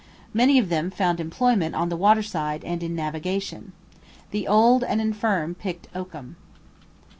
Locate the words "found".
0.89-1.19